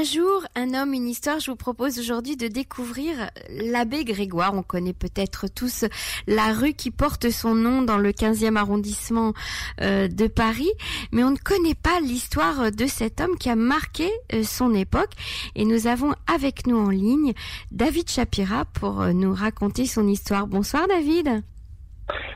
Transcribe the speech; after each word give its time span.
Un 0.00 0.04
jour, 0.04 0.46
un 0.56 0.72
homme, 0.72 0.94
une 0.94 1.08
histoire, 1.08 1.40
je 1.40 1.50
vous 1.50 1.58
propose 1.58 1.98
aujourd'hui 1.98 2.34
de 2.34 2.48
découvrir 2.48 3.30
l'abbé 3.50 4.02
Grégoire. 4.02 4.54
On 4.54 4.62
connaît 4.62 4.94
peut-être 4.94 5.46
tous 5.46 5.84
la 6.26 6.54
rue 6.54 6.72
qui 6.72 6.90
porte 6.90 7.28
son 7.28 7.54
nom 7.54 7.82
dans 7.82 7.98
le 7.98 8.10
15e 8.12 8.56
arrondissement 8.56 9.34
euh, 9.82 10.08
de 10.08 10.26
Paris, 10.26 10.70
mais 11.12 11.22
on 11.22 11.32
ne 11.32 11.36
connaît 11.36 11.74
pas 11.74 12.00
l'histoire 12.00 12.72
de 12.72 12.86
cet 12.86 13.20
homme 13.20 13.36
qui 13.36 13.50
a 13.50 13.56
marqué 13.56 14.10
euh, 14.32 14.42
son 14.42 14.74
époque. 14.74 15.12
Et 15.54 15.66
nous 15.66 15.86
avons 15.86 16.14
avec 16.26 16.66
nous 16.66 16.78
en 16.78 16.88
ligne 16.88 17.34
David 17.70 18.08
Chapira 18.08 18.64
pour 18.64 19.02
euh, 19.02 19.12
nous 19.12 19.34
raconter 19.34 19.84
son 19.84 20.08
histoire. 20.08 20.46
Bonsoir 20.46 20.88
David. 20.88 21.42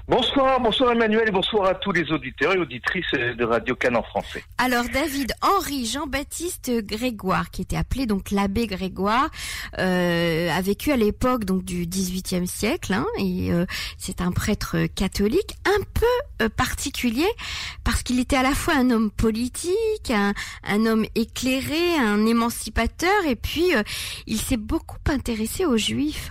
Bonsoir, 0.07 0.61
bonsoir 0.61 0.93
Emmanuel 0.93 1.31
bonsoir 1.33 1.67
à 1.67 1.75
tous 1.75 1.91
les 1.91 2.13
auditeurs 2.13 2.55
et 2.55 2.59
auditrices 2.59 3.11
de 3.13 3.45
Radio 3.45 3.75
Cannes 3.75 4.03
français. 4.09 4.45
Alors 4.59 4.85
David 4.93 5.33
Henri 5.41 5.87
Jean-Baptiste 5.87 6.71
Grégoire, 6.85 7.51
qui 7.51 7.63
était 7.63 7.77
appelé 7.77 8.07
donc 8.07 8.31
l'abbé 8.31 8.67
Grégoire, 8.67 9.31
euh, 9.79 10.51
a 10.51 10.61
vécu 10.61 10.93
à 10.93 10.97
l'époque 10.97 11.45
donc 11.45 11.65
du 11.65 11.87
XVIIIe 11.87 12.47
siècle 12.47 12.93
hein, 12.93 13.07
et 13.19 13.51
euh, 13.51 13.65
c'est 13.97 14.21
un 14.21 14.31
prêtre 14.31 14.87
catholique 14.95 15.57
un 15.65 15.83
peu 15.95 16.45
euh, 16.45 16.49
particulier 16.49 17.29
parce 17.83 18.03
qu'il 18.03 18.21
était 18.21 18.37
à 18.37 18.43
la 18.43 18.55
fois 18.55 18.75
un 18.75 18.91
homme 18.91 19.11
politique, 19.11 20.13
un, 20.13 20.87
homme 20.87 21.07
éclairé, 21.15 21.97
un 21.99 22.27
émancipateur 22.27 23.25
et 23.27 23.37
puis 23.37 23.73
il 24.27 24.39
s'est 24.39 24.57
beaucoup 24.59 24.99
intéressé 25.09 25.65
aux 25.65 25.79
juifs. 25.79 26.31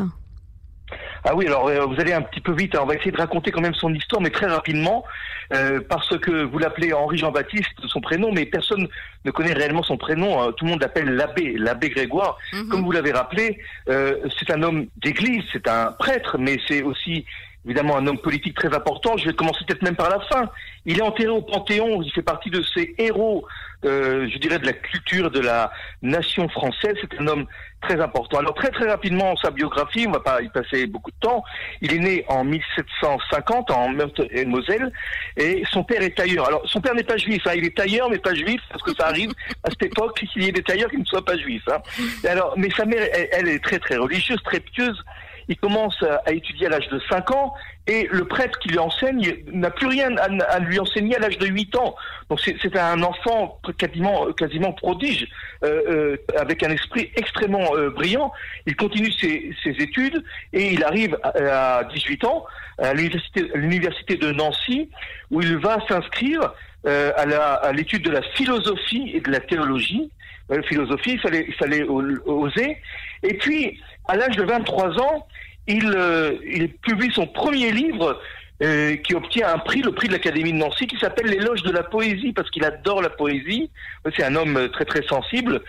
Ah 1.24 1.36
oui, 1.36 1.48
alors 1.48 1.68
euh, 1.68 1.86
vous 1.86 2.00
allez 2.00 2.14
un 2.14 2.22
petit 2.22 2.42
peu 2.42 2.54
vite. 2.54 2.76
on 2.80 2.86
va 2.86 2.96
essayer 2.96 3.12
de 3.12 3.18
raconter 3.18 3.52
quand 3.52 3.62
même 3.62 3.74
son 3.74 3.94
histoire, 3.94 4.22
mais 4.22 4.30
très 4.30 4.48
rapidement, 4.48 5.06
euh, 5.54 5.80
parce 5.88 6.18
que 6.18 6.44
vous 6.44 6.58
l'appelez 6.58 6.94
Henri 6.94 7.18
Jean-Baptiste, 7.18 7.88
son 7.88 8.02
prénom, 8.02 8.32
mais 8.32 8.46
personne 8.46 8.88
ne 9.26 9.32
connaît 9.32 9.54
réellement 9.54 9.84
son 9.84 9.98
prénom. 9.98 10.42
Hein. 10.42 10.54
Tout 10.58 10.66
le 10.66 10.72
monde 10.72 10.82
l'appelle 10.82 11.16
l'abbé, 11.16 11.56
l'abbé 11.58 11.90
Grégoire. 11.90 12.38
Mhm. 12.54 12.70
Comme 12.70 12.84
vous 12.84 12.92
l'avez 12.92 13.12
rappelé, 13.12 13.60
euh, 13.90 14.18
c'est 14.38 14.52
un 14.52 14.64
homme 14.64 14.88
d'église, 14.98 15.44
c'est 15.52 15.68
un 15.68 15.92
prêtre, 15.92 16.38
mais 16.38 16.58
c'est 16.68 16.82
aussi 16.82 17.26
évidemment 17.66 17.98
un 17.98 18.08
homme 18.08 18.20
politique 18.20 18.56
très 18.56 18.74
important. 18.74 19.18
Je 19.18 19.26
vais 19.26 19.34
commencer 19.34 19.64
peut-être 19.68 19.82
même 19.84 19.96
par 19.96 20.10
la 20.10 20.20
fin. 20.22 20.50
Il 20.86 21.00
est 21.00 21.02
enterré 21.02 21.30
au 21.30 21.42
Panthéon, 21.42 22.02
il 22.02 22.12
fait 22.12 22.22
partie 22.22 22.50
de 22.50 22.62
ces 22.62 22.94
héros, 22.98 23.46
euh, 23.86 24.28
je 24.30 24.38
dirais, 24.38 24.60
de 24.60 24.66
la 24.66 24.74
culture 24.74 25.32
de 25.32 25.40
la 25.40 25.72
nation 26.02 26.50
française. 26.50 26.96
C'est 27.00 27.20
un 27.22 27.28
homme 27.28 27.46
très 27.82 28.00
important. 28.02 28.40
Alors 28.40 28.54
très 28.54 28.70
très 28.70 28.90
rapidement, 28.90 29.36
sa 29.38 29.52
biographie, 29.52 30.06
on 30.08 30.12
va 30.12 30.20
pas 30.20 30.42
y 30.42 30.50
passer 30.50 30.88
beaucoup 30.88 31.12
de 31.12 31.20
temps. 31.20 31.44
Il 31.82 31.94
est 31.94 32.00
né 32.00 32.26
en 32.28 32.44
1750 32.44 33.72
en 33.72 33.90
Meurthe-et-Moselle 33.90 34.92
et 35.38 35.64
son 35.72 35.84
père 35.84 36.02
est 36.02 36.16
tailleur. 36.16 36.48
Alors 36.48 36.62
son 36.66 36.82
père 36.82 36.96
n'est 36.96 37.04
pas 37.04 37.18
juif, 37.18 37.42
hein. 37.46 37.54
il 37.56 37.66
est 37.66 37.76
tailleur 37.76 38.10
mais 38.10 38.20
pas 38.20 38.34
juif 38.34 38.62
parce 38.70 38.84
que 38.84 38.94
ça 38.96 39.08
arrive 39.08 39.32
à 39.64 39.70
cette 39.70 39.84
époque 39.84 40.18
qu'il 40.34 40.44
y 40.44 40.48
ait 40.48 40.52
des 40.52 40.64
tailleurs 40.64 40.90
qui 40.90 40.98
ne 40.98 41.06
soient 41.06 41.26
pas 41.26 41.38
juifs. 41.38 41.68
Hein. 41.70 41.80
Alors, 42.28 42.54
mais 42.58 42.70
sa 42.72 42.86
mère, 42.86 43.06
elle 43.32 43.48
est 43.48 43.64
très 43.64 43.80
très 43.80 43.98
religieuse, 43.98 44.42
très 44.44 44.60
pieuse 44.60 45.02
il 45.48 45.58
commence 45.58 46.02
à 46.26 46.32
étudier 46.32 46.68
à 46.68 46.70
l'âge 46.70 46.88
de 46.90 47.00
5 47.10 47.32
ans 47.32 47.54
et 47.86 48.08
le 48.12 48.26
prêtre 48.26 48.58
qui 48.60 48.70
lui 48.70 48.80
enseigne 48.80 49.36
n'a 49.52 49.70
plus 49.70 49.88
rien 49.88 50.16
à, 50.18 50.60
lui 50.60 50.80
enseigner 50.80 51.18
à 51.18 51.20
l'âge 51.20 51.38
de 51.38 51.48
8 51.48 51.76
ans. 51.76 51.96
Donc 52.30 52.40
c'est 52.40 52.78
un 52.78 53.02
enfant 53.04 53.60
quasiment, 53.78 54.32
quasiment 54.32 54.72
prodige, 54.72 55.28
euh, 55.64 55.82
euh, 55.90 56.18
avec 56.38 56.64
un 56.64 56.72
esprit 56.72 57.12
extrêmement 57.16 57.76
euh, 57.76 57.90
brillant. 57.90 58.32
Il 58.66 58.76
continue 58.76 59.12
ses, 59.12 59.54
ses, 59.64 59.72
études 59.72 60.24
et 60.54 60.72
il 60.74 60.84
arrive 60.84 61.18
à, 61.24 61.80
à 61.80 61.84
18 61.84 62.24
ans 62.24 62.46
à 62.78 62.94
l'université 62.94 64.16
de 64.16 64.32
Nancy 64.32 64.90
où 65.30 65.42
il 65.42 65.58
va 65.58 65.78
s'inscrire 65.88 66.54
à 66.86 67.72
l'étude 67.72 68.04
de 68.04 68.12
la 68.12 68.22
philosophie 68.34 69.12
et 69.14 69.22
de 69.22 69.32
la 69.32 69.40
théologie. 69.40 70.10
La 70.50 70.62
philosophie, 70.64 71.12
il 71.14 71.20
fallait, 71.20 71.46
il 71.48 71.54
fallait 71.54 71.84
oser. 71.84 72.78
Et 73.24 73.34
puis, 73.36 73.80
à 74.08 74.16
l'âge 74.16 74.36
de 74.36 74.44
23 74.44 75.00
ans, 75.00 75.28
il, 75.68 75.94
euh, 75.96 76.38
il 76.46 76.70
publie 76.70 77.12
son 77.14 77.28
premier 77.28 77.72
livre 77.72 78.20
euh, 78.62 78.96
qui 78.98 79.16
obtient 79.16 79.54
un 79.54 79.60
prix, 79.60 79.82
le 79.82 79.92
prix 79.92 80.08
de 80.08 80.14
l'Académie 80.14 80.52
de 80.52 80.58
Nancy, 80.58 80.88
qui 80.88 80.98
s'appelle 80.98 81.28
L'éloge 81.28 81.64
de 81.64 81.72
la 81.72 81.84
poésie, 81.84 82.34
parce 82.34 82.50
qu'il 82.50 82.66
adore 82.66 83.02
la 83.02 83.10
poésie. 83.10 83.70
C'est 84.16 84.24
un 84.24 84.36
homme 84.36 84.70
très 84.70 84.86
très 84.86 85.04
sensible. 85.04 85.62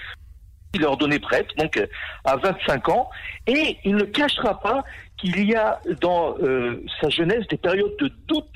Il 0.75 0.83
est 0.83 0.87
ordonné 0.87 1.21
prêtre, 1.21 1.55
donc 1.57 1.77
euh, 1.77 1.87
à 2.25 2.37
25 2.37 2.89
ans, 2.89 3.09
et 3.47 3.79
il 3.85 3.95
ne 3.95 4.05
cachera 4.05 4.61
pas 4.61 4.85
qu'il 5.17 5.49
y 5.49 5.55
a 5.55 5.81
dans 6.01 6.37
sa 7.01 7.09
jeunesse 7.09 7.47
des 7.49 7.57
périodes 7.57 7.97
de 8.01 8.11
doute 8.27 8.49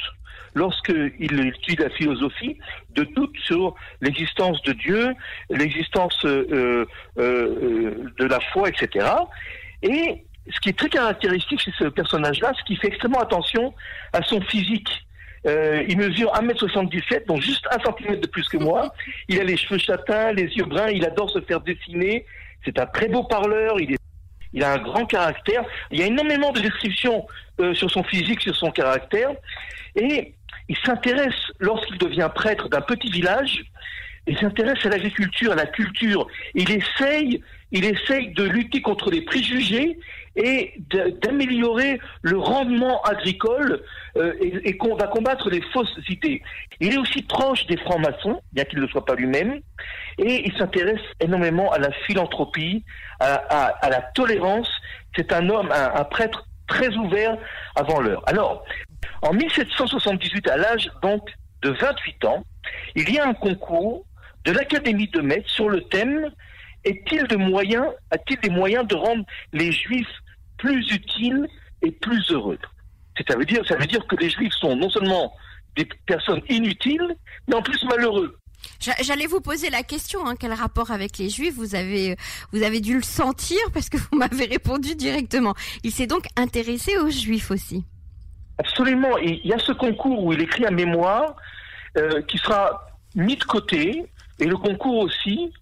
lorsqu'il 0.55 1.47
étudie 1.47 1.77
la 1.77 1.89
philosophie, 1.91 2.59
de 2.91 3.05
doute 3.05 3.35
sur 3.45 3.77
l'existence 4.01 4.61
de 4.63 4.73
Dieu, 4.73 5.15
l'existence 5.51 6.19
de 6.25 6.85
la 8.19 8.41
foi, 8.53 8.69
etc. 8.69 9.07
Et 9.83 10.25
ce 10.51 10.61
qui 10.61 10.71
est 10.71 10.79
très 10.79 10.89
caractéristique 10.89 11.61
chez 11.61 11.73
ce 11.79 11.85
personnage-là, 11.85 12.53
c'est 12.57 12.65
qu'il 12.65 12.79
fait 12.79 12.89
extrêmement 12.89 13.21
attention 13.21 13.75
à 14.13 14.23
son 14.23 14.41
physique. 14.43 14.89
Euh, 15.47 15.85
il 15.89 15.97
mesure 15.97 16.33
1m77, 16.35 17.27
donc 17.27 17.41
juste 17.41 17.67
un 17.71 17.79
centimètre 17.81 18.21
de 18.21 18.27
plus 18.27 18.49
que 18.49 18.57
moi. 18.57 18.93
Il 19.29 19.41
a 19.41 19.45
les 19.45 19.57
cheveux 19.57 19.79
châtains, 19.79 20.33
les 20.33 20.45
yeux 20.45 20.65
bruns, 20.65 20.89
il 20.89 21.05
adore 21.05 21.31
se 21.31 21.41
faire 21.41 21.61
dessiner. 21.61 22.27
C'est 22.65 22.79
un 22.79 22.87
très 22.87 23.09
beau 23.09 23.23
parleur, 23.23 23.81
il, 23.81 23.93
est, 23.93 23.99
il 24.53 24.65
a 24.65 24.73
un 24.73 24.79
grand 24.79 25.07
caractère. 25.07 25.65
Il 25.91 26.01
y 26.01 26.03
a 26.03 26.07
énormément 26.07 26.51
de 26.53 26.61
descriptions 26.61 27.27
euh, 27.61 27.73
sur 27.75 27.91
son 27.91 28.03
physique, 28.03 28.41
sur 28.41 28.57
son 28.57 28.73
caractère. 28.73 29.31
Et 29.95 30.35
il 30.69 30.77
s'intéresse, 30.85 31.37
lorsqu'il 31.61 31.99
devient 31.99 32.31
prêtre 32.35 32.69
d'un 32.69 32.81
petit 32.81 33.11
village, 33.11 33.63
il 34.29 34.39
s'intéresse 34.39 34.85
à 34.85 34.91
l'agriculture, 34.91 35.53
à 35.53 35.55
la 35.55 35.67
culture. 35.67 36.27
Il 36.55 36.71
essaye, 36.71 37.43
il 37.73 37.85
essaye 37.85 38.33
de 38.35 38.45
lutter 38.45 38.83
contre 38.83 39.11
les 39.11 39.23
préjugés 39.23 39.99
et 40.37 40.75
d'améliorer 41.23 41.99
le 42.23 42.39
rendement 42.39 43.03
agricole 43.03 43.83
euh, 44.17 44.35
et, 44.41 44.77
qu'on 44.77 44.95
va 44.95 45.09
combattre 45.09 45.51
les 45.51 45.63
fausses 45.73 45.99
idées. 46.09 46.43
Il 46.81 46.95
est 46.95 46.99
aussi 46.99 47.23
proche 47.23 47.67
des 47.67 47.77
francs-maçons, 47.79 48.41
bien 48.53 48.65
qu'il 48.65 48.79
ne 48.79 48.85
le 48.85 48.89
soit 48.89 49.05
pas 49.05 49.17
lui-même, 49.17 49.61
et 50.19 50.47
il 50.47 50.57
s'intéresse 50.57 51.01
énormément 51.21 51.73
à 51.73 51.79
la 51.79 51.91
philanthropie, 52.07 52.85
à, 53.19 53.89
la 53.91 54.03
tolérance. 54.15 54.71
C'est 55.17 55.33
un 55.33 55.49
homme, 55.49 55.73
un, 55.73 56.05
prêtre 56.05 56.47
très 56.69 56.95
ouvert 56.95 57.37
avant 57.75 58.01
l'heure. 58.01 58.23
Alors, 58.27 58.65
en 59.23 59.33
1778, 59.33 60.49
à 60.49 60.57
l'âge 60.57 60.91
donc 61.03 61.29
de 61.63 61.71
28 61.71 62.25
ans, 62.27 62.45
il 62.95 63.11
y 63.13 63.19
a 63.19 63.27
un 63.27 63.35
concours 63.35 64.05
de 64.49 64.53
l'Académie 64.55 65.09
de 65.09 65.21
Metz 65.21 65.45
sur 65.47 65.69
le 65.69 65.83
thème 65.83 66.31
est-il 66.85 67.25
de 67.25 67.37
moyens, 67.37 67.85
a-t-il 68.11 68.41
des 68.41 68.49
moyens 68.49 68.87
de 68.87 68.95
rendre 68.95 69.23
les 69.53 69.71
Juifs 69.71 70.09
plus 70.57 70.91
utiles 70.91 71.47
et 71.83 71.91
plus 71.91 72.31
heureux? 72.31 72.59
Ça 73.29 73.37
veut 73.37 73.45
dire, 73.45 73.63
ça 73.69 73.77
veut 73.77 73.85
dire 73.85 74.07
que 74.07 74.17
les 74.17 74.31
Juifs 74.31 74.55
sont 74.55 74.75
non 74.75 74.89
seulement 74.89 75.35
des 75.77 75.87
personnes 76.07 76.41
inutiles, 76.49 77.15
mais 77.47 77.57
en 77.57 77.63
plus 77.63 77.83
malheureux. 77.85 78.39
J'allais 78.81 79.27
vous 79.27 79.43
poser 79.43 79.69
la 79.69 79.83
question, 79.83 80.27
hein, 80.27 80.35
quel 80.39 80.55
rapport 80.55 80.93
avec 80.93 81.19
les 81.19 81.29
Juifs? 81.29 81.55
Vous 81.55 81.75
avez, 81.75 82.17
vous 82.53 82.63
avez 82.63 82.81
dû 82.81 82.95
le 82.95 83.03
sentir 83.03 83.59
parce 83.75 83.91
que 83.91 83.97
vous 84.11 84.17
m'avez 84.17 84.47
répondu 84.47 84.95
directement. 84.95 85.55
Il 85.85 85.91
s'est 85.91 86.07
donc 86.07 86.25
intéressé 86.37 86.97
aux 86.97 87.11
Juifs 87.11 87.51
aussi. 87.51 87.85
Absolument. 88.57 89.19
Il 89.19 89.45
y 89.45 89.53
a 89.53 89.59
ce 89.59 89.73
concours 89.73 90.25
où 90.25 90.33
il 90.33 90.41
écrit 90.41 90.65
un 90.65 90.71
mémoire 90.71 91.37
euh, 91.99 92.23
qui 92.23 92.39
sera 92.39 92.87
mis 93.15 93.37
de 93.37 93.45
côté, 93.45 94.07
et 94.39 94.47
le 94.47 94.57
concours 94.57 94.99
aussi. 94.99 95.53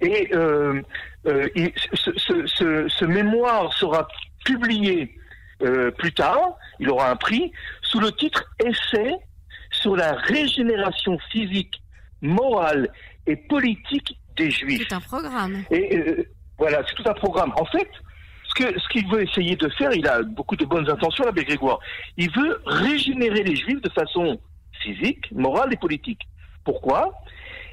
Et 0.00 0.30
euh, 0.34 0.82
euh, 1.26 1.48
ce, 1.94 2.10
ce, 2.46 2.88
ce, 2.88 3.04
mémoire 3.04 3.72
sera 3.72 4.08
publié 4.44 5.16
euh, 5.62 5.92
plus 5.92 6.12
tard, 6.12 6.56
il 6.80 6.90
aura 6.90 7.10
un 7.10 7.16
prix, 7.16 7.52
sous 7.82 8.00
le 8.00 8.10
titre 8.10 8.44
Essai 8.64 9.14
sur 9.70 9.94
la 9.94 10.12
régénération 10.12 11.18
physique, 11.30 11.80
morale 12.20 12.88
et 13.26 13.36
politique 13.36 14.18
des 14.36 14.50
Juifs. 14.50 14.86
C'est 14.88 14.94
un 14.94 15.00
programme. 15.00 15.62
Et 15.70 16.26
voilà, 16.58 16.82
c'est 16.88 16.94
tout 16.94 17.08
un 17.08 17.14
programme. 17.14 17.52
En 17.56 17.64
fait, 17.66 17.88
ce 18.48 18.54
que 18.54 18.78
ce 18.80 18.88
qu'il 18.88 19.08
veut 19.08 19.22
essayer 19.22 19.56
de 19.56 19.68
faire, 19.70 19.92
il 19.92 20.06
a 20.06 20.22
beaucoup 20.22 20.56
de 20.56 20.64
bonnes 20.64 20.88
intentions, 20.90 21.24
l'abbé 21.24 21.44
Grégoire. 21.44 21.78
Il 22.16 22.30
veut 22.32 22.60
régénérer 22.66 23.42
les 23.44 23.56
Juifs 23.56 23.80
de 23.80 23.90
façon 23.90 24.40
physique, 24.82 25.30
morale 25.32 25.72
et 25.72 25.76
politique. 25.76 26.20
Pourquoi? 26.64 27.12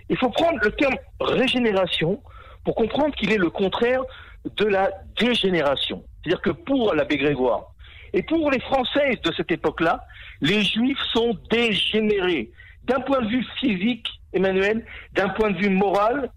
Il 0.09 0.17
faut 0.17 0.29
prendre 0.29 0.59
le 0.63 0.71
terme 0.71 0.95
régénération 1.19 2.21
pour 2.63 2.75
comprendre 2.75 3.15
qu'il 3.15 3.31
est 3.31 3.37
le 3.37 3.49
contraire 3.49 4.01
de 4.45 4.65
la 4.65 4.91
dégénération. 5.19 6.03
C'est-à-dire 6.23 6.41
que 6.41 6.49
pour 6.49 6.93
l'abbé 6.93 7.17
Grégoire 7.17 7.67
et 8.13 8.23
pour 8.23 8.49
les 8.51 8.59
Français 8.59 9.19
de 9.23 9.31
cette 9.33 9.51
époque-là, 9.51 10.03
les 10.41 10.63
Juifs 10.63 11.01
sont 11.13 11.37
dégénérés 11.49 12.51
d'un 12.83 12.99
point 13.01 13.21
de 13.21 13.27
vue 13.27 13.45
physique, 13.59 14.07
Emmanuel, 14.33 14.85
d'un 15.13 15.29
point 15.29 15.51
de 15.51 15.57
vue 15.57 15.69
moral 15.69 16.31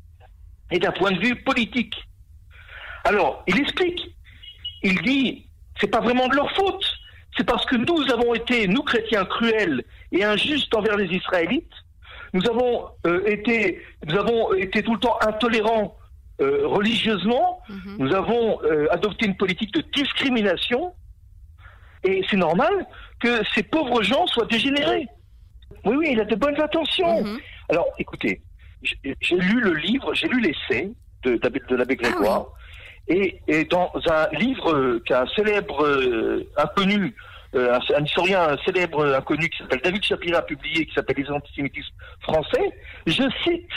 et 0.70 0.78
d'un 0.78 0.92
point 0.92 1.12
de 1.12 1.18
vue 1.18 1.36
politique. 1.36 1.94
Alors, 3.04 3.42
il 3.46 3.58
explique. 3.60 4.14
Il 4.82 5.00
dit, 5.02 5.46
c'est 5.80 5.90
pas 5.90 6.00
vraiment 6.00 6.28
de 6.28 6.36
leur 6.36 6.50
faute. 6.52 6.84
C'est 7.36 7.44
parce 7.44 7.64
que 7.66 7.76
nous 7.76 8.12
avons 8.12 8.34
été, 8.34 8.68
nous 8.68 8.82
chrétiens, 8.82 9.24
cruels 9.24 9.82
et 10.10 10.24
injustes 10.24 10.74
envers 10.74 10.96
les 10.96 11.06
Israélites. 11.06 11.72
Nous 12.32 12.46
avons 12.48 12.86
euh, 13.06 13.22
été, 13.26 13.80
nous 14.06 14.16
avons 14.16 14.54
été 14.54 14.82
tout 14.82 14.94
le 14.94 15.00
temps 15.00 15.18
intolérants 15.26 15.96
euh, 16.40 16.66
religieusement, 16.66 17.60
Mhm. 17.68 17.96
nous 17.98 18.14
avons 18.14 18.60
euh, 18.64 18.86
adopté 18.90 19.26
une 19.26 19.36
politique 19.36 19.72
de 19.74 19.82
discrimination, 19.94 20.92
et 22.04 22.22
c'est 22.28 22.36
normal 22.38 22.72
que 23.20 23.42
ces 23.54 23.62
pauvres 23.62 24.02
gens 24.02 24.26
soient 24.26 24.46
dégénérés. 24.46 25.06
Oui, 25.84 25.96
oui, 25.96 26.08
il 26.12 26.20
a 26.20 26.24
de 26.24 26.34
bonnes 26.34 26.60
intentions. 26.60 27.22
Mhm. 27.22 27.38
Alors, 27.68 27.86
écoutez, 27.98 28.40
j'ai 28.82 29.36
lu 29.36 29.60
le 29.60 29.74
livre, 29.74 30.14
j'ai 30.14 30.26
lu 30.28 30.40
l'essai 30.40 30.90
de, 31.24 31.38
l'abbé 31.76 31.96
Ah 32.02 32.10
Grégoire, 32.10 32.46
et, 33.08 33.40
et 33.46 33.64
dans 33.64 33.92
un 34.10 34.28
livre 34.38 34.98
qu'un 35.06 35.26
célèbre 35.36 35.84
euh, 35.84 36.48
inconnu, 36.56 37.14
euh, 37.54 37.74
un, 37.74 37.94
un 37.96 38.04
historien 38.04 38.56
célèbre 38.64 39.00
euh, 39.00 39.18
inconnu 39.18 39.48
qui 39.48 39.58
s'appelle 39.58 39.80
David 39.82 40.02
Shapira 40.04 40.38
a 40.38 40.42
publié, 40.42 40.86
qui 40.86 40.94
s'appelle 40.94 41.16
Les 41.18 41.30
antisémitismes 41.30 41.94
français, 42.22 42.72
je 43.06 43.22
cite 43.44 43.68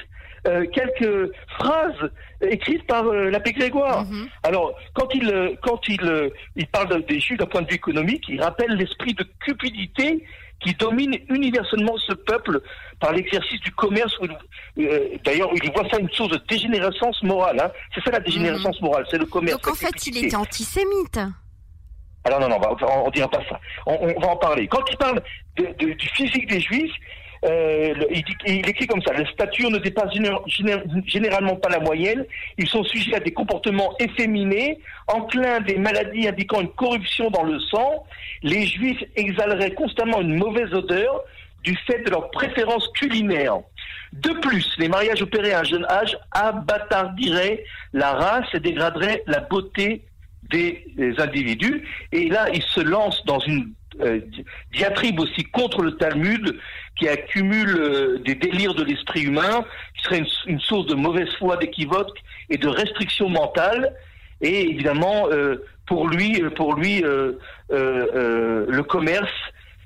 euh, 0.47 0.65
quelques 0.67 1.31
phrases 1.57 2.11
écrites 2.41 2.85
par 2.85 3.05
euh, 3.07 3.29
l'abbé 3.31 3.51
Grégoire. 3.51 4.05
Mhm. 4.05 4.27
Alors, 4.43 4.75
quand 4.93 5.07
il, 5.15 5.27
euh, 5.29 5.55
quand 5.63 5.81
il, 5.87 6.31
il 6.55 6.67
parle 6.67 6.89
de- 6.89 7.07
des 7.07 7.19
Juifs 7.19 7.37
d'un 7.39 7.47
point 7.47 7.63
de 7.63 7.67
vue 7.67 7.75
économique, 7.75 8.25
il 8.29 8.41
rappelle 8.41 8.75
l'esprit 8.75 9.13
de 9.15 9.25
cupidité 9.43 10.23
qui 10.61 10.73
domine 10.75 11.17
universellement 11.29 11.97
ce 11.97 12.13
peuple 12.13 12.61
par 12.99 13.11
l'exercice 13.11 13.59
du 13.61 13.71
commerce. 13.71 14.15
D'ailleurs, 15.23 15.49
il 15.53 15.71
voit 15.71 15.87
ça 15.89 15.99
une 15.99 16.09
source 16.11 16.29
de 16.31 16.39
dégénérescence 16.47 17.21
morale. 17.23 17.59
hein. 17.59 17.71
C'est 17.93 18.03
ça 18.03 18.11
la 18.11 18.19
dégénérescence 18.19 18.79
morale, 18.81 19.05
c'est 19.11 19.17
le 19.17 19.25
commerce. 19.25 19.57
Donc 19.61 19.67
en 19.71 19.75
fait, 19.75 20.07
il 20.07 20.25
était 20.25 20.35
antisémite. 20.35 21.19
Alors 22.25 22.39
non, 22.39 22.49
non, 22.49 22.57
on 22.59 23.07
on 23.07 23.09
dira 23.11 23.29
pas 23.29 23.41
ça. 23.47 23.59
On, 23.85 24.07
va 24.19 24.27
en 24.27 24.37
parler. 24.37 24.67
Quand 24.67 24.83
il 24.91 24.97
parle 24.97 25.21
de- 25.57 25.93
du 25.93 26.07
physique 26.09 26.47
des 26.49 26.59
Juifs, 26.59 26.91
euh, 27.45 27.93
il, 28.47 28.67
écrit 28.67 28.87
comme 28.87 29.01
ça 29.03 29.13
les 29.13 29.25
statures 29.27 29.69
ne 29.69 29.77
géné- 29.77 31.07
généralement 31.07 31.55
pas 31.57 31.69
la 31.69 31.79
moyenne. 31.79 32.25
Ils 32.57 32.67
sont 32.67 32.83
sujets 32.83 33.15
à 33.15 33.19
des 33.19 33.31
comportements 33.31 33.93
efféminés, 33.99 34.79
enclins 35.07 35.59
des 35.59 35.77
maladies 35.77 36.27
indiquant 36.27 36.61
une 36.61 36.69
corruption 36.69 37.29
dans 37.29 37.43
le 37.43 37.59
sang. 37.59 38.03
Les 38.41 38.65
Juifs 38.65 39.03
exhaleraient 39.15 39.75
constamment 39.75 40.21
une 40.21 40.35
mauvaise 40.35 40.73
odeur 40.73 41.21
du 41.63 41.75
fait 41.85 41.99
de 42.03 42.09
leur 42.09 42.31
préférence 42.31 42.87
culinaire. 42.95 43.57
De 44.13 44.29
plus, 44.39 44.67
les 44.79 44.87
mariages 44.87 45.21
opérés 45.21 45.53
à 45.53 45.59
un 45.59 45.63
jeune 45.63 45.85
âge 45.85 46.17
abattardiraient 46.31 47.63
la 47.93 48.13
race 48.13 48.47
et 48.53 48.59
dégraderaient 48.59 49.23
la 49.27 49.41
beauté 49.41 50.03
des, 50.49 50.85
individus. 51.17 51.83
Et 52.11 52.29
là, 52.29 52.47
il 52.53 52.61
se 52.61 52.81
lance 52.81 53.23
dans 53.25 53.39
une 53.39 53.73
euh, 54.01 54.19
di- 54.19 54.45
diatribe 54.73 55.19
aussi 55.19 55.43
contre 55.43 55.81
le 55.81 55.95
Talmud, 55.97 56.59
qui 56.97 57.07
accumule 57.07 57.77
euh, 57.77 58.17
des 58.19 58.35
délires 58.35 58.73
de 58.73 58.83
l'esprit 58.83 59.23
humain, 59.23 59.65
qui 59.95 60.03
serait 60.03 60.23
une, 60.47 60.59
source 60.59 60.87
de 60.87 60.95
mauvaise 60.95 61.33
foi, 61.37 61.57
d'équivoque 61.57 62.17
et 62.49 62.57
de 62.57 62.67
restriction 62.67 63.29
mentale. 63.29 63.93
Et 64.41 64.69
évidemment, 64.69 65.27
euh, 65.29 65.63
pour 65.87 66.07
lui, 66.07 66.41
pour 66.55 66.73
lui, 66.75 67.03
le 67.69 68.81
commerce, 68.81 69.31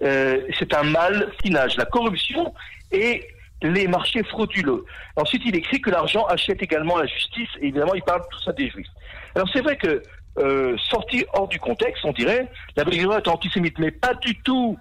c'est 0.01 0.73
un 0.73 0.83
mal 0.83 1.31
finage, 1.43 1.75
la 1.75 1.85
corruption 1.85 2.53
et 2.91 3.27
les 3.61 3.87
marchés 3.87 4.23
frauduleux. 4.23 4.85
Ensuite, 5.15 5.41
il 5.45 5.55
écrit 5.55 5.81
que 5.81 5.89
l'argent 5.89 6.25
achète 6.25 6.61
également 6.61 6.97
la 6.97 7.05
justice, 7.05 7.49
et 7.59 7.67
évidemment, 7.67 7.93
il 7.93 8.03
parle 8.03 8.21
tout 8.31 8.39
ça 8.39 8.53
des 8.53 8.69
juifs. 8.69 8.87
Alors, 9.35 9.49
c'est 9.51 9.61
vrai 9.61 9.77
que, 9.77 10.01
euh, 10.39 10.75
sorti 10.89 11.25
hors 11.33 11.47
du 11.47 11.59
contexte, 11.59 12.03
on 12.05 12.11
dirait, 12.13 12.49
la 12.75 12.83
Brigade 12.83 13.11
est 13.25 13.27
antisémite, 13.27 13.77
mais 13.79 13.91
pas 13.91 14.13
du 14.15 14.35
tout. 14.41 14.77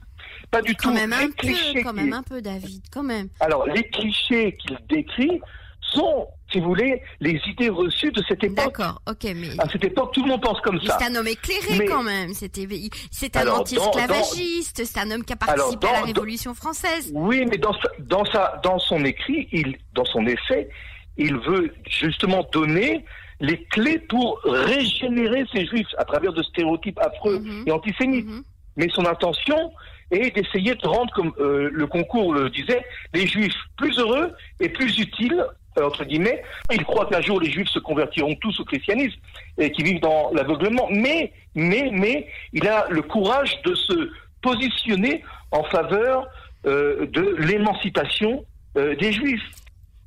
Pas 0.50 0.62
du 0.62 0.74
Quand 0.74 0.88
tout. 0.90 0.94
même 0.94 1.12
un 1.12 1.28
peu, 1.30 1.82
quand 1.82 1.92
même 1.92 2.12
un 2.12 2.22
peu, 2.22 2.40
David, 2.40 2.82
quand 2.90 3.02
même. 3.02 3.28
Alors, 3.40 3.66
les 3.66 3.82
clichés 3.84 4.56
qu'il 4.56 4.78
décrit 4.88 5.40
sont, 5.80 6.26
si 6.52 6.60
vous 6.60 6.66
voulez, 6.68 7.02
les 7.20 7.38
idées 7.46 7.68
reçues 7.68 8.12
de 8.12 8.22
cette 8.28 8.42
époque. 8.44 8.56
D'accord, 8.78 9.02
ok, 9.06 9.24
mais. 9.34 9.48
À 9.58 9.68
cette 9.70 9.84
époque, 9.84 10.12
tout 10.14 10.22
le 10.22 10.28
monde 10.28 10.42
pense 10.42 10.60
comme 10.62 10.80
ça. 10.82 10.96
C'est 10.98 11.06
un 11.06 11.14
homme 11.16 11.26
éclairé 11.26 11.78
Mais- 11.78 11.84
quand 11.86 12.02
même. 12.02 12.32
C'est 12.34 13.36
un 13.36 13.44
dans- 13.44 13.58
anti-esclavagiste. 13.60 14.84
C'est 14.84 14.98
un 14.98 15.10
homme 15.10 15.24
qui 15.24 15.32
a 15.32 15.36
participé 15.36 15.86
à 15.88 15.92
la 15.92 16.00
Révolution 16.02 16.54
française. 16.54 17.10
Oui, 17.14 17.44
mais 17.50 17.58
dans, 17.58 17.72
sa- 17.74 17.90
dans, 18.00 18.24
sa, 18.26 18.60
dans 18.62 18.78
son 18.78 19.04
écrit, 19.04 19.48
il, 19.52 19.76
dans 19.94 20.04
son 20.04 20.26
essai, 20.26 20.68
il 21.16 21.36
veut 21.36 21.74
justement 21.90 22.46
donner 22.52 23.04
les 23.40 23.62
clés 23.64 23.98
pour 23.98 24.40
régénérer 24.44 25.44
ces 25.52 25.66
juifs 25.66 25.94
à 25.98 26.04
travers 26.04 26.32
de 26.32 26.42
stéréotypes 26.42 26.98
affreux 26.98 27.38
Mhm. 27.40 27.64
et 27.66 27.70
antisémites. 27.72 28.26
Mhm. 28.26 28.42
Mais 28.76 28.88
son 28.90 29.04
intention 29.06 29.72
est 30.10 30.34
d'essayer 30.34 30.74
de 30.74 30.86
rendre, 30.86 31.12
comme 31.14 31.32
euh, 31.38 31.68
le 31.72 31.86
concours 31.86 32.32
le 32.32 32.48
disait, 32.50 32.82
les 33.14 33.26
juifs 33.26 33.54
plus 33.76 33.96
heureux 33.98 34.32
et 34.60 34.68
plus 34.68 34.98
utiles, 34.98 35.44
euh, 35.78 35.86
entre 35.86 36.04
guillemets. 36.04 36.42
Il 36.72 36.82
croit 36.84 37.06
qu'un 37.06 37.20
jour 37.20 37.40
les 37.40 37.50
juifs 37.50 37.68
se 37.68 37.78
convertiront 37.78 38.34
tous 38.36 38.58
au 38.60 38.64
christianisme 38.64 39.20
et 39.58 39.70
qui 39.72 39.82
vivent 39.82 40.00
dans 40.00 40.30
l'aveuglement. 40.32 40.88
Mais, 40.90 41.32
mais, 41.54 41.90
mais, 41.92 42.26
il 42.52 42.66
a 42.66 42.86
le 42.88 43.02
courage 43.02 43.60
de 43.62 43.74
se 43.74 44.10
positionner 44.42 45.22
en 45.50 45.62
faveur 45.64 46.26
euh, 46.66 47.06
de 47.06 47.36
l'émancipation 47.38 48.44
euh, 48.76 48.94
des 48.96 49.12
juifs. 49.12 49.42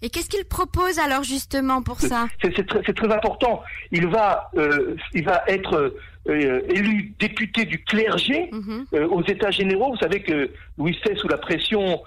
Et 0.02 0.10
qu'est-ce 0.10 0.30
qu'il 0.30 0.46
propose 0.46 0.98
alors 1.00 1.24
justement 1.24 1.82
pour 1.82 2.00
ça 2.00 2.28
C'est 2.42 2.96
très, 2.96 3.14
important. 3.14 3.62
Il 3.92 4.08
va, 4.08 4.50
euh, 4.58 4.96
il 5.14 5.24
va 5.24 5.44
être 5.48 5.94
euh, 6.28 6.62
élu 6.70 7.14
député 7.20 7.66
du 7.66 7.84
clergé 7.84 8.50
Mhm. 8.52 8.86
euh, 8.94 9.08
aux 9.08 9.24
États 9.24 9.52
généraux. 9.52 9.92
Vous 9.92 9.98
savez 10.00 10.22
que 10.24 10.50
Louis 10.78 10.98
XVI, 11.04 11.18
sous 11.18 11.28
la 11.28 11.38
pression 11.38 12.02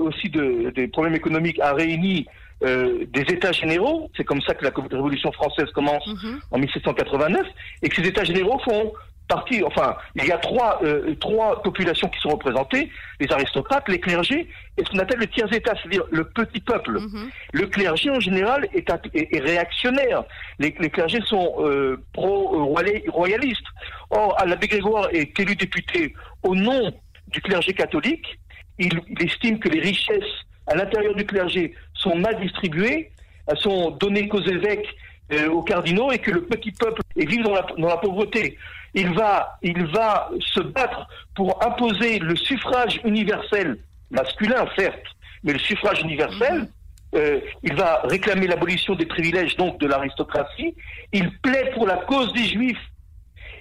aussi 0.00 0.28
de, 0.28 0.70
des 0.74 0.88
problèmes 0.88 1.14
économiques, 1.14 1.60
a 1.60 1.72
réuni 1.72 2.26
des 2.62 3.20
États 3.36 3.52
généraux. 3.52 4.10
C'est 4.16 4.24
comme 4.24 4.40
ça 4.42 4.54
que 4.54 4.64
la 4.64 4.70
Révolution 4.70 5.30
française 5.32 5.70
commence 5.72 6.06
Mhm. 6.06 6.40
en 6.50 6.58
1789, 6.58 7.46
et 7.82 7.88
que 7.88 7.94
ces 7.96 8.08
États 8.08 8.24
généraux 8.24 8.58
font 8.60 8.92
partie, 9.28 9.62
enfin, 9.64 9.96
il 10.16 10.24
y 10.26 10.32
a 10.32 10.38
trois, 10.38 10.80
euh, 10.82 11.14
trois 11.20 11.62
populations 11.62 12.08
qui 12.08 12.18
sont 12.20 12.30
représentées, 12.30 12.90
les 13.20 13.30
aristocrates, 13.32 13.88
les 13.88 13.98
clergés, 14.00 14.48
et 14.76 14.84
ce 14.84 14.90
qu'on 14.90 14.98
appelle 14.98 15.18
le 15.20 15.26
tiers-État, 15.26 15.74
c'est-à-dire 15.76 16.04
le 16.10 16.24
petit 16.24 16.60
peuple. 16.60 16.98
Mhm. 17.00 17.30
Le 17.52 17.66
clergé, 17.66 18.10
en 18.10 18.20
général, 18.20 18.68
est, 18.74 18.90
un- 18.90 19.00
est- 19.14 19.34
est 19.34 19.40
réactionnaire. 19.40 20.24
Les, 20.58 20.74
les 20.78 20.90
clergés 20.90 21.20
sont 21.24 21.54
euh, 21.60 21.96
pro-royalistes. 22.12 23.66
Or, 24.10 24.36
l'abbé 24.46 24.66
Grégoire 24.68 25.08
est 25.12 25.38
élu 25.38 25.54
député 25.56 26.14
au 26.42 26.54
nom 26.54 26.92
du 27.28 27.40
clergé 27.40 27.72
catholique. 27.72 28.38
Il, 28.78 29.00
il 29.08 29.22
estime 29.26 29.58
que 29.58 29.68
les 29.68 29.80
richesses 29.80 30.34
à 30.66 30.74
l'intérieur 30.74 31.14
du 31.14 31.24
clergé 31.24 31.74
sont 31.94 32.16
mal 32.16 32.38
distribuées, 32.40 33.10
elles 33.46 33.58
sont 33.58 33.90
données 33.92 34.28
qu'aux 34.28 34.42
évêques, 34.42 34.88
euh, 35.32 35.48
aux 35.48 35.62
cardinaux, 35.62 36.12
et 36.12 36.18
que 36.18 36.30
le 36.30 36.42
petit 36.42 36.72
peuple 36.72 37.00
dans 37.44 37.54
la, 37.54 37.66
dans 37.78 37.88
la 37.88 37.96
pauvreté. 37.96 38.58
Il 38.94 39.14
va, 39.14 39.58
il 39.62 39.86
va 39.86 40.28
se 40.40 40.60
battre 40.60 41.06
pour 41.34 41.64
imposer 41.64 42.18
le 42.18 42.36
suffrage 42.36 43.00
universel, 43.04 43.78
masculin 44.10 44.66
certes, 44.76 45.06
mais 45.44 45.52
le 45.54 45.58
suffrage 45.58 46.00
universel. 46.02 46.68
Euh, 47.14 47.40
il 47.62 47.74
va 47.74 48.00
réclamer 48.04 48.46
l'abolition 48.46 48.94
des 48.94 49.04
privilèges, 49.06 49.56
donc 49.56 49.78
de 49.80 49.86
l'aristocratie. 49.86 50.74
Il 51.12 51.30
plaide 51.40 51.72
pour 51.74 51.86
la 51.86 51.96
cause 51.96 52.32
des 52.32 52.44
Juifs. 52.44 52.78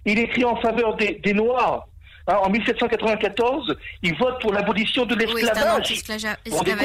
Il 0.06 0.18
écrit 0.20 0.46
en 0.46 0.56
faveur 0.58 0.96
des, 0.96 1.20
des 1.24 1.34
Noirs. 1.34 1.88
Hein, 2.28 2.36
en 2.44 2.50
1794, 2.50 3.76
il 4.04 4.16
vote 4.18 4.40
pour 4.42 4.54
l'abolition 4.54 5.06
de 5.06 5.16
l'esclavage. 5.16 5.88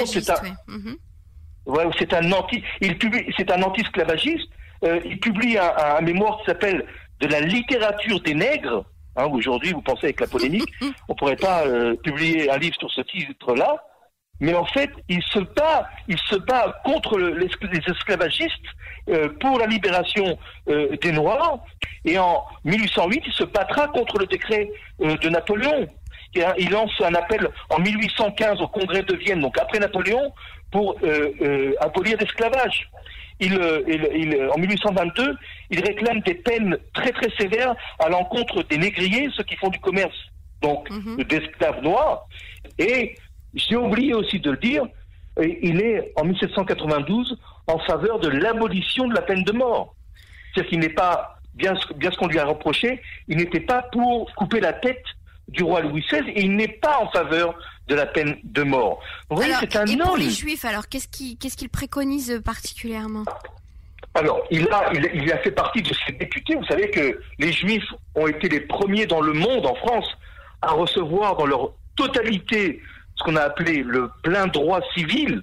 c'est 0.06 0.30
un- 0.30 0.34
ouais. 0.42 0.52
Mhm. 0.66 0.96
Ouais, 1.66 1.84
c'est 1.98 2.12
un 2.14 2.30
anti, 2.32 2.62
il 2.80 2.96
publie, 2.98 3.32
c'est 3.36 3.50
un 3.50 3.60
anti-esclavagiste. 3.62 4.48
Euh, 4.84 5.00
il 5.04 5.18
publie 5.18 5.58
un, 5.58 5.72
un 5.98 6.00
mémoire 6.00 6.38
qui 6.38 6.44
s'appelle 6.46 6.84
De 7.20 7.26
la 7.28 7.40
littérature 7.40 8.20
des 8.20 8.34
nègres. 8.34 8.84
Hein, 9.16 9.26
Aujourd'hui, 9.26 9.72
vous 9.72 9.80
pensez 9.82 10.06
avec 10.06 10.20
la 10.20 10.26
polémique, 10.26 10.70
on 11.08 11.14
pourrait 11.14 11.36
pas 11.36 11.66
euh, 11.66 11.94
publier 11.96 12.50
un 12.50 12.58
livre 12.58 12.76
sur 12.78 12.90
ce 12.90 13.00
titre-là. 13.00 13.82
Mais 14.38 14.52
en 14.54 14.66
fait, 14.66 14.90
il 15.08 15.22
se 15.22 15.38
bat, 15.38 15.88
il 16.08 16.18
se 16.18 16.36
bat 16.36 16.78
contre 16.84 17.16
le- 17.16 17.32
les, 17.38 17.48
les 17.72 17.80
esclavagistes 17.90 18.52
euh, 19.08 19.30
pour 19.40 19.58
la 19.58 19.64
libération 19.66 20.38
euh, 20.68 20.94
des 21.00 21.10
Noirs. 21.12 21.60
Et 22.04 22.18
en 22.18 22.44
1808, 22.64 23.22
il 23.26 23.32
se 23.32 23.44
battra 23.44 23.88
contre 23.88 24.18
le 24.18 24.26
décret 24.26 24.68
euh, 25.00 25.16
de 25.16 25.28
Napoléon. 25.30 25.86
Et, 26.34 26.44
hein, 26.44 26.52
il 26.58 26.68
lance 26.70 26.92
un 27.02 27.14
appel 27.14 27.48
en 27.70 27.78
1815 27.78 28.60
au 28.60 28.68
Congrès 28.68 29.02
de 29.02 29.14
Vienne, 29.16 29.40
donc 29.40 29.56
après 29.58 29.78
Napoléon, 29.78 30.30
pour 30.70 30.96
euh, 31.02 31.30
euh, 31.40 31.72
abolir 31.80 32.18
l'esclavage. 32.20 32.90
Il, 33.40 33.54
euh, 33.58 33.82
il- 33.86 34.08
il, 34.14 34.34
euh, 34.34 34.50
en 34.52 34.58
1822, 34.58 35.36
il 35.70 35.80
réclame 35.80 36.20
des 36.20 36.34
peines 36.34 36.78
très 36.94 37.12
très 37.12 37.30
sévères 37.38 37.74
à 37.98 38.08
l'encontre 38.08 38.62
des 38.62 38.78
négriers, 38.78 39.28
ceux 39.36 39.42
qui 39.44 39.56
font 39.56 39.68
du 39.68 39.78
commerce, 39.80 40.16
donc 40.62 40.88
Mhm. 40.90 41.22
d'esclaves 41.24 41.82
noirs. 41.82 42.26
Et 42.78 43.14
j'ai 43.54 43.76
oublié 43.76 44.14
aussi 44.14 44.40
de 44.40 44.50
le 44.52 44.56
dire, 44.56 44.84
et 45.42 45.58
il 45.62 45.80
est 45.82 46.12
en 46.16 46.24
1792 46.24 47.38
en 47.66 47.78
faveur 47.80 48.18
de 48.20 48.28
l'abolition 48.28 49.06
de 49.08 49.14
la 49.14 49.22
peine 49.22 49.44
de 49.44 49.52
mort. 49.52 49.94
C'est-à-dire 50.54 50.70
qu'il 50.70 50.78
n'est 50.80 50.88
pas, 50.88 51.38
bien 51.54 51.74
ce, 51.76 51.92
bien 51.92 52.10
ce 52.10 52.16
qu'on 52.16 52.28
lui 52.28 52.38
a 52.38 52.44
reproché, 52.46 53.02
il 53.28 53.36
n'était 53.36 53.60
pas 53.60 53.82
pour 53.92 54.32
couper 54.34 54.60
la 54.60 54.72
tête 54.72 55.04
du 55.48 55.62
roi 55.62 55.80
Louis 55.80 56.04
XVI 56.10 56.28
et 56.30 56.42
il 56.42 56.56
n'est 56.56 56.68
pas 56.68 56.98
en 56.98 57.08
faveur 57.10 57.54
de 57.88 57.94
la 57.94 58.06
peine 58.06 58.36
de 58.42 58.62
mort. 58.62 59.00
Vous 59.30 59.36
voyez, 59.36 59.52
Alors, 59.52 59.60
c'est 59.70 59.76
un 59.76 59.86
et 59.86 59.96
pour 59.96 60.16
les 60.16 60.30
juifs, 60.30 60.64
alors 60.64 60.88
qu'est-ce 60.88 61.08
qu'il 61.08 61.68
préconise 61.68 62.40
particulièrement? 62.44 63.24
Alors, 64.14 64.42
il 64.50 64.66
a, 64.70 64.90
il, 64.94 65.30
a 65.30 65.38
fait 65.38 65.50
partie 65.50 65.82
de 65.82 65.92
ces 66.06 66.12
députés. 66.12 66.54
Vous 66.54 66.64
savez 66.64 66.90
que 66.90 67.20
les 67.38 67.52
Juifs 67.52 67.84
ont 68.14 68.26
été 68.26 68.48
les 68.48 68.60
premiers 68.60 69.06
dans 69.06 69.20
le 69.20 69.34
monde, 69.34 69.66
en 69.66 69.74
France, 69.74 70.06
à 70.62 70.70
recevoir 70.70 71.36
dans 71.36 71.44
leur 71.44 71.72
totalité 71.96 72.80
ce 73.16 73.24
qu'on 73.24 73.36
a 73.36 73.42
appelé 73.42 73.82
le 73.82 74.10
plein 74.22 74.46
droit 74.46 74.80
civil 74.94 75.42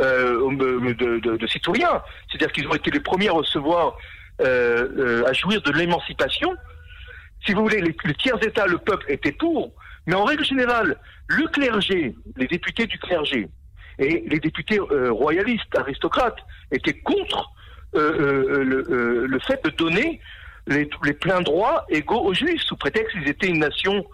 euh, 0.00 0.54
de, 0.54 1.36
de, 1.36 1.46
citoyens. 1.46 2.02
C'est-à-dire 2.28 2.52
qu'ils 2.52 2.68
ont 2.68 2.74
été 2.74 2.90
les 2.90 3.00
premiers 3.00 3.28
à 3.28 3.32
recevoir, 3.32 3.96
euh, 4.42 4.88
euh, 4.98 5.26
à 5.26 5.32
jouir 5.32 5.62
de 5.62 5.70
l'émancipation. 5.72 6.54
Si 7.44 7.52
vous 7.52 7.62
voulez, 7.62 7.80
les, 7.80 7.94
les 8.04 8.14
tiers 8.14 8.42
États, 8.42 8.66
le 8.66 8.78
peuple 8.78 9.06
était 9.08 9.32
pour, 9.32 9.72
mais 10.06 10.14
en 10.14 10.24
règle 10.24 10.44
générale, 10.44 10.96
le 11.28 11.46
clergé, 11.48 12.14
les 12.36 12.46
députés 12.46 12.86
du 12.86 12.98
clergé 12.98 13.48
et 13.98 14.24
les 14.26 14.40
députés 14.40 14.78
royalistes, 14.78 15.76
aristocrates, 15.76 16.38
étaient 16.72 16.98
contre 16.98 17.50
le, 17.94 19.24
le, 19.26 19.38
fait 19.38 19.64
de 19.64 19.70
donner 19.70 20.20
les, 20.66 20.88
les 21.04 21.12
pleins 21.12 21.42
droits 21.42 21.86
égaux 21.88 22.22
aux 22.22 22.34
Juifs, 22.34 22.62
sous 22.62 22.76
prétexte 22.76 23.12
qu'ils 23.12 23.28
étaient 23.28 23.46
une 23.46 23.60
nation 23.60 24.04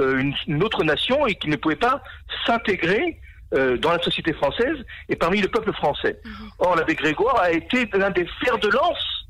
euh, 0.00 0.22
une, 0.46 0.62
autre 0.62 0.84
nation 0.84 1.26
et 1.26 1.34
qui 1.34 1.48
ne 1.48 1.56
pouvait 1.56 1.76
pas 1.76 2.02
s'intégrer 2.46 3.18
euh, 3.52 3.76
dans 3.76 3.90
la 3.90 3.98
société 3.98 4.32
française 4.32 4.76
et 5.08 5.16
parmi 5.16 5.40
le 5.40 5.48
peuple 5.48 5.72
français. 5.72 6.18
Mhm. 6.24 6.50
Or, 6.58 6.76
l'abbé 6.76 6.94
Grégoire 6.94 7.38
a 7.40 7.50
été 7.50 7.88
l'un 7.92 8.10
des 8.10 8.26
fers 8.42 8.58
de 8.58 8.68
lance 8.68 9.26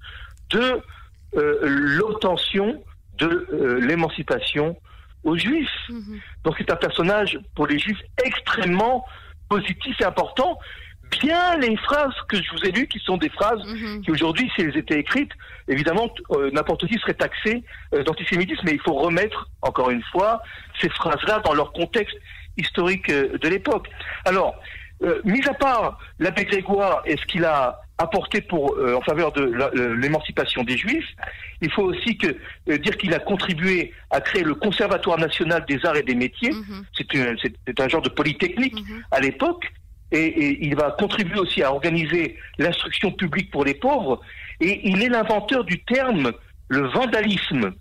de 0.50 0.80
euh, 1.36 1.58
l'obtention 1.62 2.82
de 3.20 3.78
l'émancipation 3.80 4.76
aux 5.24 5.36
Juifs. 5.36 5.68
Mhm. 5.88 6.20
Donc 6.44 6.54
c'est 6.58 6.70
un 6.70 6.76
personnage 6.76 7.38
pour 7.54 7.66
les 7.66 7.78
Juifs 7.78 8.00
extrêmement 8.24 9.04
positif 9.48 10.00
et 10.00 10.04
important 10.04 10.58
bien 11.10 11.56
les 11.58 11.76
phrases 11.76 12.14
que 12.28 12.36
je 12.36 12.50
vous 12.52 12.64
ai 12.64 12.70
lues, 12.70 12.86
qui 12.86 12.98
sont 13.00 13.16
des 13.16 13.28
phrases 13.30 13.60
mhm. 13.66 14.02
qui 14.02 14.10
aujourd'hui, 14.10 14.50
si 14.54 14.62
elles 14.62 14.76
étaient 14.76 14.98
écrites, 14.98 15.32
évidemment, 15.68 16.08
euh, 16.32 16.50
n'importe 16.52 16.86
qui 16.86 16.98
serait 16.98 17.14
taxé 17.14 17.62
euh, 17.94 18.02
d'antisémitisme, 18.04 18.62
mais 18.64 18.72
il 18.72 18.80
faut 18.80 18.94
remettre, 18.94 19.48
encore 19.62 19.90
une 19.90 20.02
fois, 20.04 20.40
ces 20.80 20.88
phrases-là 20.88 21.40
dans 21.40 21.54
leur 21.54 21.72
contexte 21.72 22.16
historique 22.56 23.10
euh, 23.10 23.38
de 23.38 23.48
l'époque. 23.48 23.88
Alors, 24.24 24.54
mis 25.24 25.42
à 25.48 25.54
part 25.54 25.98
l'abbé 26.18 26.44
Grégoire 26.44 27.00
et 27.06 27.16
ce 27.16 27.24
qu'il 27.24 27.46
a 27.46 27.80
apporté 28.00 28.40
pour 28.40 28.76
en 28.78 29.00
faveur 29.02 29.32
de 29.32 29.92
l'émancipation 29.94 30.64
des 30.64 30.76
Juifs, 30.76 31.08
il 31.60 31.70
faut 31.70 31.82
aussi 31.82 32.16
que, 32.16 32.36
dire 32.76 32.96
qu'il 32.96 33.12
a 33.14 33.18
contribué 33.18 33.92
à 34.10 34.20
créer 34.20 34.42
le 34.42 34.54
Conservatoire 34.54 35.18
national 35.18 35.64
des 35.68 35.84
arts 35.84 35.96
et 35.96 36.02
des 36.02 36.14
métiers. 36.14 36.52
Mhm. 36.52 36.84
C'est 37.66 37.80
un 37.80 37.88
genre 37.88 38.02
de 38.02 38.08
polytechnique 38.08 38.74
mhm. 38.74 39.04
à 39.10 39.20
l'époque 39.20 39.70
et, 40.12 40.66
il 40.66 40.74
va 40.74 40.90
contribuer 40.98 41.38
aussi 41.38 41.62
à 41.62 41.72
organiser 41.72 42.36
l'instruction 42.58 43.12
publique 43.12 43.50
pour 43.50 43.64
les 43.64 43.74
pauvres. 43.74 44.20
Et 44.60 44.88
il 44.88 45.02
est 45.02 45.08
l'inventeur 45.08 45.64
du 45.64 45.82
terme 45.84 46.32
le 46.68 46.86
vandalisme, 46.88 47.72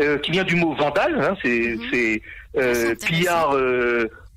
euh, 0.00 0.18
qui 0.18 0.30
vient 0.30 0.44
du 0.44 0.56
mot 0.56 0.74
vandal, 0.74 1.20
hein, 1.20 1.36
c'est 1.42 2.22
euh, 2.56 2.94
pillard. 2.96 3.54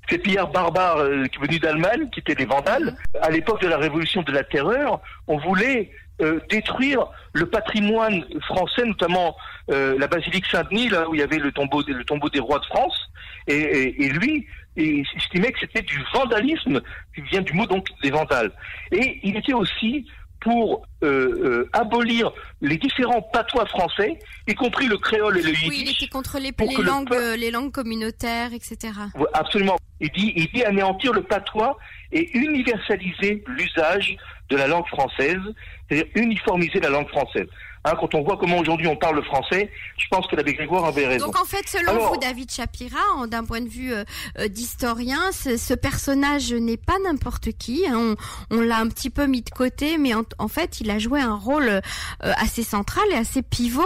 Ces 0.08 0.18
pillards 0.18 0.50
barbares 0.50 0.98
euh, 0.98 1.26
qui 1.26 1.38
venus 1.38 1.60
d'Allemagne, 1.60 2.08
qui 2.10 2.20
étaient 2.20 2.34
des 2.34 2.44
vandales. 2.44 2.96
À 3.20 3.30
l'époque 3.30 3.60
de 3.62 3.68
la 3.68 3.78
révolution 3.78 4.22
de 4.22 4.32
la 4.32 4.44
terreur, 4.44 5.00
on 5.26 5.38
voulait 5.38 5.90
euh, 6.22 6.40
détruire 6.48 7.06
le 7.32 7.46
patrimoine 7.46 8.24
français, 8.46 8.84
notamment 8.84 9.36
euh, 9.70 9.98
la 9.98 10.06
basilique 10.06 10.46
Saint-Denis, 10.46 10.88
là 10.88 11.08
où 11.08 11.14
il 11.14 11.20
y 11.20 11.22
avait 11.22 11.38
le 11.38 11.52
tombeau, 11.52 11.82
le 11.86 12.04
tombeau 12.04 12.28
des 12.28 12.40
rois 12.40 12.60
de 12.60 12.64
France. 12.66 13.10
Et, 13.48 14.04
et 14.04 14.08
lui, 14.08 14.46
et 14.76 15.02
estimait 15.16 15.52
que 15.52 15.60
c'était 15.60 15.82
du 15.82 16.02
vandalisme, 16.12 16.80
qui 17.14 17.20
vient 17.22 17.42
du 17.42 17.52
mot 17.52 17.66
donc 17.66 17.86
des 18.02 18.10
vandales. 18.10 18.52
Et 18.92 19.20
il 19.22 19.36
était 19.36 19.54
aussi 19.54 20.06
pour 20.40 20.86
euh, 21.02 21.06
euh, 21.06 21.70
abolir 21.72 22.32
les 22.60 22.76
différents 22.76 23.22
patois 23.22 23.66
français, 23.66 24.18
y 24.46 24.54
compris 24.54 24.86
le 24.86 24.98
créole 24.98 25.38
et 25.38 25.42
le 25.42 25.50
yiddish. 25.50 25.68
Oui, 25.68 25.84
il 25.86 25.90
était 25.90 26.08
contre 26.08 26.38
les, 26.38 26.52
les 26.58 26.82
langues, 26.82 27.14
les 27.36 27.50
langues 27.50 27.72
communautaires, 27.72 28.52
etc. 28.52 28.92
Absolument. 29.32 29.76
Il 30.00 30.10
dit, 30.10 30.32
il 30.36 30.48
dit 30.52 30.64
anéantir 30.64 31.12
le 31.12 31.22
patois 31.22 31.76
et 32.12 32.36
universaliser 32.36 33.42
l'usage 33.46 34.16
de 34.48 34.56
la 34.56 34.66
langue 34.66 34.86
française, 34.86 35.40
c'est-à-dire 35.88 36.10
uniformiser 36.14 36.80
la 36.80 36.90
langue 36.90 37.08
française. 37.08 37.48
Hein, 37.86 37.94
quand 38.00 38.16
on 38.16 38.22
voit 38.24 38.36
comment 38.36 38.58
aujourd'hui 38.58 38.88
on 38.88 38.96
parle 38.96 39.14
le 39.14 39.22
français, 39.22 39.70
je 39.96 40.08
pense 40.10 40.26
que 40.26 40.34
l'abbé 40.34 40.54
Grégoire 40.54 40.86
avait 40.86 41.06
raison. 41.06 41.26
Donc 41.26 41.40
en 41.40 41.44
fait, 41.44 41.68
selon 41.68 41.96
vous, 42.08 42.16
David 42.16 42.50
Chapira, 42.50 42.98
d'un 43.28 43.44
point 43.44 43.60
de 43.60 43.68
vue 43.68 43.92
euh, 43.92 44.02
euh, 44.40 44.48
d'historien, 44.48 45.30
ce, 45.30 45.74
personnage 45.74 46.52
n'est 46.52 46.78
pas 46.78 46.96
n'importe 47.04 47.52
qui. 47.52 47.86
Hein. 47.86 48.16
On, 48.50 48.60
l'a 48.60 48.78
un 48.78 48.88
petit 48.88 49.08
peu 49.08 49.26
mis 49.26 49.42
de 49.42 49.50
côté, 49.50 49.98
mais 49.98 50.12
en, 50.14 50.48
fait, 50.48 50.80
il 50.80 50.90
a 50.90 50.98
joué 50.98 51.20
un 51.20 51.36
rôle 51.36 51.68
euh, 51.68 51.80
assez 52.20 52.64
central 52.64 53.04
et 53.12 53.16
assez 53.16 53.42
pivot 53.42 53.82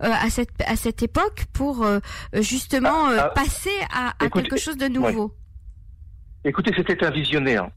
à 0.00 0.30
cette 0.30 0.50
à 0.66 0.76
cette 0.76 1.02
époque 1.02 1.44
pour 1.52 1.86
justement 2.34 3.06
ah, 3.08 3.24
ah. 3.24 3.28
passer 3.30 3.70
à, 3.92 4.14
quelque 4.30 4.56
chose 4.56 4.78
de 4.78 4.88
nouveau. 4.88 5.34
Écoutez, 6.44 6.72
c'était 6.74 7.04
un 7.04 7.10
visionnaire. 7.10 7.68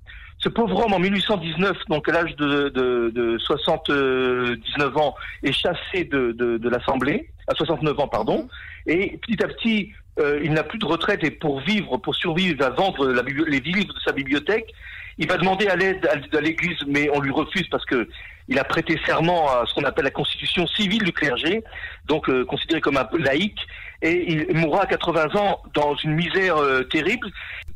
Ce 0.45 0.49
pauvre 0.49 0.85
homme, 0.85 0.93
en 0.93 0.99
1819, 0.99 1.75
donc 1.89 2.07
à 2.07 2.11
l'âge 2.11 2.35
de, 2.35 2.69
de, 2.69 3.09
de, 3.09 3.37
79 3.39 4.95
ans, 4.95 5.15
est 5.41 5.51
chassé 5.51 6.03
de, 6.03 6.33
de, 6.33 6.69
l'Assemblée, 6.69 7.31
à 7.47 7.55
69 7.55 7.99
ans, 7.99 8.07
pardon, 8.07 8.47
mhm. 8.85 8.93
et 8.93 9.17
petit 9.17 9.43
à 9.43 9.47
petit, 9.47 9.91
euh, 10.19 10.39
il 10.43 10.53
n'a 10.53 10.61
plus 10.61 10.77
de 10.77 10.85
retraite 10.85 11.23
et 11.23 11.31
pour 11.31 11.61
vivre, 11.61 11.97
pour 11.97 12.13
survivre, 12.13 12.51
il 12.51 12.57
va 12.57 12.69
vendre 12.69 13.07
la, 13.07 13.23
les 13.23 13.59
livres 13.59 13.91
de 13.91 13.99
sa 14.05 14.11
bibliothèque. 14.11 14.71
Il 15.17 15.27
va 15.27 15.37
demander 15.37 15.67
à 15.67 15.75
l'aide 15.75 16.07
à 16.07 16.41
l'Église, 16.41 16.77
mais 16.85 17.09
on 17.11 17.21
lui 17.21 17.31
refuse 17.31 17.67
parce 17.71 17.85
que 17.85 18.07
il 18.47 18.59
a 18.59 18.63
prêté 18.63 18.99
serment 19.03 19.47
à 19.47 19.65
ce 19.65 19.73
qu'on 19.73 19.83
appelle 19.83 20.03
la 20.03 20.11
constitution 20.11 20.67
civile 20.67 21.01
du 21.01 21.11
clergé, 21.11 21.63
donc 22.05 22.29
euh, 22.29 22.45
considéré 22.45 22.81
comme 22.81 22.97
un 22.97 23.07
laïque, 23.17 23.65
et 24.03 24.31
il 24.31 24.55
mourra 24.55 24.83
à 24.83 24.85
80 24.85 25.35
ans 25.39 25.63
dans 25.73 25.95
une 25.95 26.13
misère 26.13 26.57
euh, 26.57 26.83
terrible. 26.83 27.31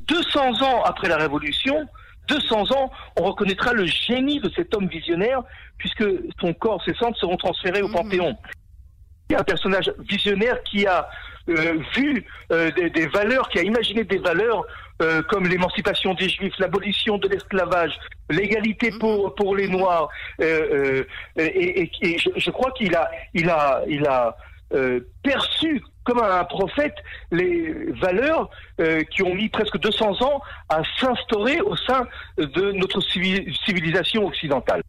200 0.08 0.62
ans 0.62 0.84
après 0.84 1.08
la 1.08 1.18
Révolution, 1.18 1.88
200 2.30 2.72
ans, 2.72 2.92
on 3.18 3.24
reconnaîtra 3.24 3.74
le 3.74 3.86
génie 3.86 4.40
de 4.40 4.50
cet 4.56 4.76
homme 4.76 4.88
visionnaire, 4.88 5.42
puisque 5.78 6.06
son 6.40 6.54
corps, 6.54 6.82
ses 6.86 6.94
cendres 6.94 7.18
seront 7.18 7.38
transférés 7.38 7.82
au 7.82 7.88
mhm. 7.88 7.94
Panthéon. 7.94 8.38
Il 9.30 9.34
y 9.34 9.36
a 9.36 9.40
un 9.40 9.44
personnage 9.44 9.92
visionnaire 10.00 10.62
qui 10.64 10.88
a 10.88 11.08
euh, 11.50 11.78
vu 11.96 12.26
euh, 12.52 12.72
des, 12.72 13.08
valeurs, 13.08 13.50
qui 13.50 13.60
a 13.60 13.64
imaginé 13.64 14.04
des 14.04 14.18
valeurs 14.18 14.66
euh, 15.02 15.22
comme 15.24 15.48
l'émancipation 15.48 16.14
des 16.14 16.30
Juifs, 16.30 16.54
l'abolition 16.60 17.18
de 17.18 17.28
l'esclavage, 17.28 17.94
l'égalité 18.30 18.92
mhm. 18.92 19.00
pour 19.00 19.36
pour 19.36 19.56
les 19.56 19.68
Noirs. 19.68 20.10
et, 20.40 21.08
je, 21.38 22.52
crois 22.52 22.72
qu'il 22.72 22.96
a 22.96 23.10
il 23.34 23.50
a 23.50 23.84
il 23.88 24.06
a 24.06 24.36
perçu 25.24 25.82
comme 26.10 26.24
un 26.24 26.44
prophète 26.44 26.96
les 27.32 27.92
valeurs 28.02 28.50
euh, 28.80 29.04
qui 29.04 29.22
ont 29.24 29.36
mis 29.36 29.50
presque 29.50 29.78
200 29.78 30.22
ans 30.22 30.42
à 30.70 30.82
s'instaurer 31.00 31.62
au 31.62 31.76
sein 31.76 32.08
de 32.38 32.72
notre 32.72 33.02
civilisation 33.02 34.26
occidentale. 34.26 34.82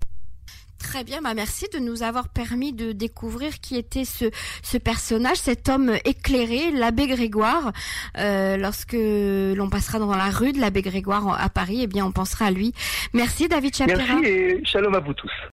Très 0.78 1.04
bien, 1.04 1.20
bah 1.20 1.34
merci 1.34 1.66
de 1.74 1.78
nous 1.78 2.02
avoir 2.02 2.30
permis 2.30 2.72
de 2.72 2.92
découvrir 2.92 3.60
qui 3.60 3.76
était 3.76 4.06
ce, 4.06 4.24
ce 4.62 4.78
personnage, 4.78 5.36
cet 5.36 5.68
homme 5.68 5.92
éclairé, 6.06 6.70
l'abbé 6.70 7.06
Grégoire. 7.06 7.72
Euh, 8.18 8.56
lorsque 8.56 8.96
l'on 8.96 9.68
passera 9.68 9.98
dans 9.98 10.16
la 10.16 10.30
rue 10.30 10.52
de 10.52 10.58
l'abbé 10.58 10.80
Grégoire 10.80 11.38
à 11.38 11.50
Paris, 11.50 11.80
eh 11.82 11.86
bien 11.86 12.06
on 12.06 12.12
pensera 12.12 12.46
à 12.46 12.50
lui. 12.50 12.72
Merci 13.12 13.46
David 13.46 13.76
Chapira. 13.76 13.98
Merci 13.98 14.26
et 14.26 14.64
shalom 14.64 14.94
à 14.94 15.00
vous 15.00 15.14
tous. 15.14 15.30